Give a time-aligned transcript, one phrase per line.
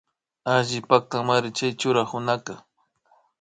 [0.55, 2.53] Alli paktamanri chay churakunaka